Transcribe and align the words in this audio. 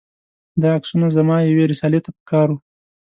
دا 0.61 0.69
عکسونه 0.77 1.07
زما 1.17 1.35
یوې 1.49 1.65
رسالې 1.71 1.99
ته 2.05 2.09
په 2.15 2.21
کار 2.31 2.47
و. 2.51 2.57